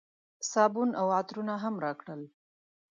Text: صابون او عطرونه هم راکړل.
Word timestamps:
صابون 0.51 0.89
او 0.99 1.07
عطرونه 1.19 1.55
هم 1.63 1.75
راکړل. 1.85 2.21